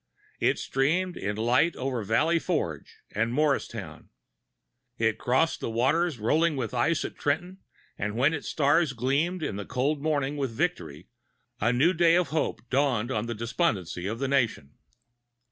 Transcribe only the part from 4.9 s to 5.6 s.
It crossed